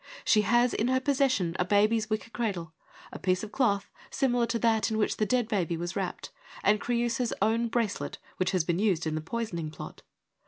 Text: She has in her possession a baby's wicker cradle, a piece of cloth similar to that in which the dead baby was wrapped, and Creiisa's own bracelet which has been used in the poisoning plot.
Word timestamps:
She 0.25 0.41
has 0.41 0.73
in 0.73 0.87
her 0.87 0.99
possession 0.99 1.55
a 1.59 1.63
baby's 1.63 2.09
wicker 2.09 2.31
cradle, 2.31 2.73
a 3.13 3.19
piece 3.19 3.43
of 3.43 3.51
cloth 3.51 3.91
similar 4.09 4.47
to 4.47 4.57
that 4.57 4.89
in 4.89 4.97
which 4.97 5.17
the 5.17 5.27
dead 5.27 5.47
baby 5.47 5.77
was 5.77 5.95
wrapped, 5.95 6.31
and 6.63 6.81
Creiisa's 6.81 7.33
own 7.39 7.67
bracelet 7.67 8.17
which 8.37 8.49
has 8.49 8.63
been 8.63 8.79
used 8.79 9.05
in 9.05 9.13
the 9.13 9.21
poisoning 9.21 9.69
plot. 9.69 10.01